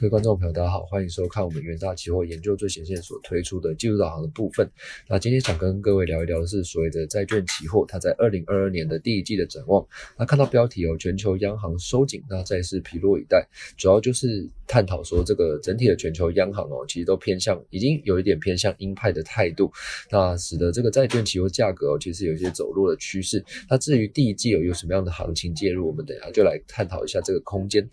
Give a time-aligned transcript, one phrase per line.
[0.00, 4.66] 各位观众朋友，大家好，欢迎收看我们元大期货研究最前线所推出的技术导航的部分。
[5.06, 9.86] 那今天想跟各位聊一聊的是所谓的债券期货，它在二零二二年的第一季的展望。
[10.18, 19.70] 那看到标题哦，全球央行收紧，那债市疲弱以待，主要就是探讨说这个整体的全球央行哦，其实都偏向已经有一点偏向鹰派的态度，
[20.10, 23.44] 那使得这个债券期货价格哦，其实有一些走弱的趋势。
[23.68, 27.86] 那至于第一季有有什么样的行情介入，我们等下就来探讨一下这个空间。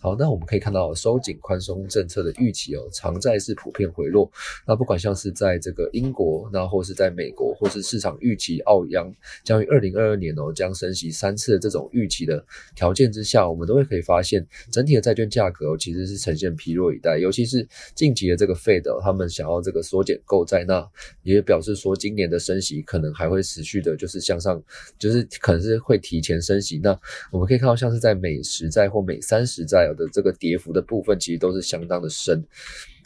[0.00, 4.30] 好，那我们可以看到收紧宽松政策的预期哦，长债是普遍回落。
[4.64, 12.44] 那不管像是在这个英国，那或是在美国，或是市场预期澳央将于二零二二年哦将升息三次的这种预期的
[12.76, 17.18] 条件之下，我们都会可以发现整体的债券价格其实是呈现疲弱以待。
[17.18, 20.88] 尤其是近期的这个 Fed，他们想要这个缩减购债，那
[21.24, 24.62] 也表示说今年的升息可能还会持续的，就是向上，
[24.96, 26.78] 就是可能是会提前升息。
[26.78, 26.96] 那
[27.32, 29.87] 我们可以看到像是在美十债或美三十债。
[29.94, 32.44] 的这个跌幅的部分其实都是相当的深，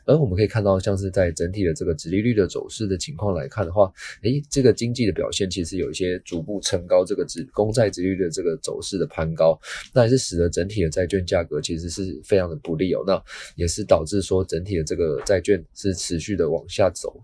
[0.04, 9.58] 而我们可以看到，像是在整体的这个殖利率的走势的情况来看的话，诶，这个经济的表现其实有一些逐步撑高这个殖公债殖利率的这个走势的攀高，
[9.94, 13.22] 那也是使得整体的债券价格其实是非常的不利哦，那
[13.54, 17.20] 也是导致说整体的这个债券是持续的往下走。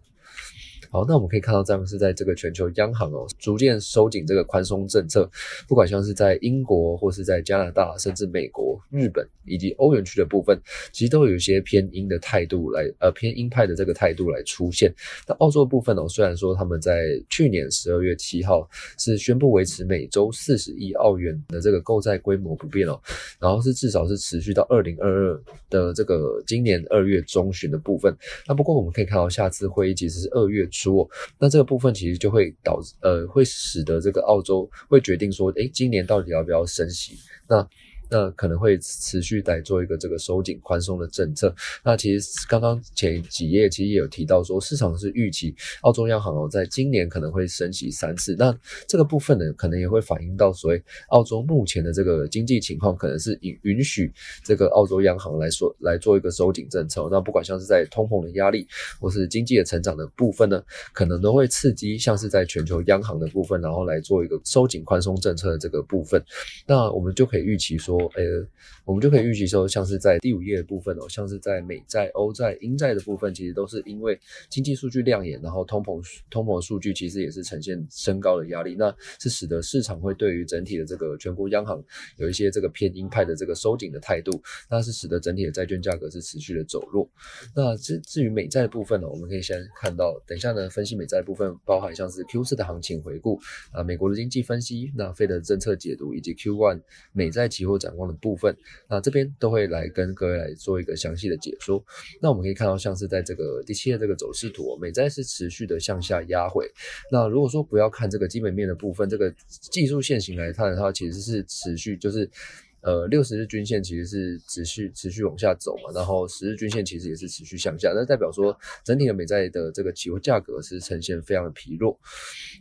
[0.90, 5.30] 好，那我们可以看到，咱们是在这个全球央行哦，逐渐收紧这个宽松政策，
[5.68, 10.58] 不管像是在英国或是在加拿大，甚至美国、日本以及欧元区的部分，
[10.90, 14.90] 其实都有一些偏鹰的态度来，呃，偏鹰派的这个态度来出现。
[15.26, 18.66] 那澳洲的部分哦，虽然说他们在去年十二月七号
[18.98, 22.98] 是宣布维持每周四十亿澳元的这个购债规模不变哦，
[23.38, 28.16] 然后是至少是持续到二零二二的这个今年二月中旬的部分。
[28.46, 30.66] 那不过我们可以看到，下次会议其实是二月。
[30.82, 31.08] 说，
[31.38, 37.16] 那这个部分其实就会导致，呃，会使得这个澳洲会决定说，诶，今年到底要不要升息？
[37.48, 37.68] 那。
[38.10, 41.54] 那可能会持续来做一个这个收紧宽松的政策。
[41.84, 48.34] 那其实刚刚前几页其实也有提到说，市场是预期澳洲央行哦，在今年可能会升息三次。
[48.38, 54.10] 那这个部分呢，可能也会反映到所谓澳洲目前的这个经济情况，可能是允允许
[54.42, 57.06] 这个澳洲央行来说来做一个收紧政策。
[57.10, 58.66] 那不管像是在通膨的压力，
[58.98, 66.22] 或是经济的成长的部分呢，可能都会刺激像是在全球央行的部分，然后来做一个收紧宽松政策的这个部分。
[66.66, 67.97] 那我们就可以预期说。
[67.98, 68.46] 呃，
[68.84, 81.82] 我们就可以预期说，像是在第五页的部分哦，像是在美债、欧债、英债的部分，其实都是因为经济数据亮眼，然后通膨通膨数据其实也是呈现升高的压力，那是使得市场会对于整体的这个全国央行
[82.16, 84.30] 有一些这个偏鹰派的这个收紧的态度，
[84.70, 87.10] 那是使得整体的债券价格是持续的走弱。
[87.54, 93.40] 那至至于美债的部分呢，我们可以先看到，等一下呢分析美债部分，包含像是 Q 四的行情回顾
[93.72, 96.80] 啊，美国的经济分析，那费的政策解读，以及 Q one
[97.12, 97.87] 美债期货展。
[97.88, 98.54] 展望的部分，
[98.88, 101.82] 那这边都会来跟各位来做一个详细的解说。
[102.20, 106.70] 那我们可以看到，像是在这个第七页这个走势图，美债是持续的向下压回。
[107.10, 112.30] 那如果说不要看这个基本面的部分，这个技术线型来看的话，其实是持续就是。
[112.80, 121.98] 呃，六十日均线其实是持续持续往下走嘛，然后十日均线其实也是持续向下，那代表说整体的美债的这个期货价格是呈现非常的疲弱。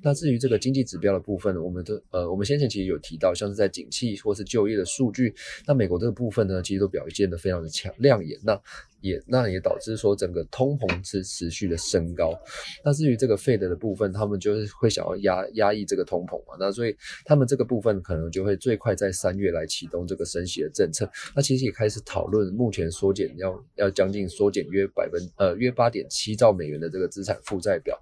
[0.01, 5.33] 那至于这个经济指标的部分呢，我们的呃，我们先前其实有提到，像是在景气或是就业的数据，
[5.65, 8.39] 那美国这个部分呢，其实都表现的非常的强亮眼。
[8.43, 8.59] 那
[9.01, 12.33] 也那也导致说整个通膨是持续的升高。
[12.83, 16.55] 那至于这个 Fed 的部分，他们就是会想要压压抑这个通膨嘛。
[16.59, 21.09] 那所以他们这个部分可能就会最快在三月来启动这个升息的政策。
[21.35, 27.99] 那其实也开始讨论目前缩减要要将近缩减约百分呃约八点七兆美元的这个资产负债表。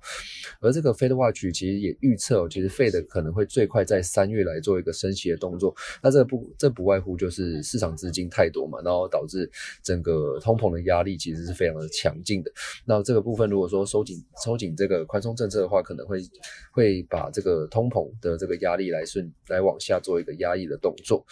[0.62, 5.76] 而这个 Fed Watch 其实也预测，其实 Fed 可能会最快在三月来做一个升息的动作。
[6.02, 9.50] 那这不这不外乎就是市场资金太多嘛，然后导致
[9.84, 11.06] 整个通膨的压。
[11.06, 12.52] 力其实是非常的强劲的。
[12.84, 16.20] 那这个部分，如果说收紧收紧这个宽松政策的话，可能会
[16.72, 21.24] 会把这个通膨的这个压力来顺来往下做一个压抑的动作。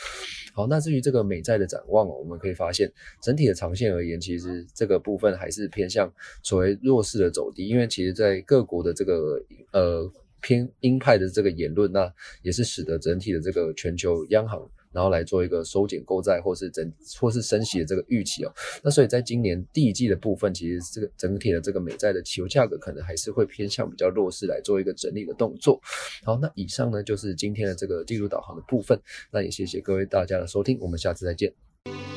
[0.54, 6.14] 好，那至于这个美债的展望，我们可以发现整体的长线而言，其实这个部分还是偏向
[6.44, 10.08] 所谓弱势的走低，因为其实在各国的这个呃
[10.40, 12.14] 偏鹰派的这个言论，那
[12.44, 14.62] 也是使得整体的这个全球央行。
[14.94, 18.54] 然后来做一个收紧购债，或是整或是升息的这个预期哦。
[18.84, 25.82] 那所以在今年第一季的部分，其实这个整体的这个美债的期油价格可能还是会偏向比较弱势来做一个整理的动作。
[26.24, 29.00] 好，那以上呢就是今天的这个技术导航的部分。
[29.32, 32.13] 那也谢谢各位大家的收听，我们下次再见。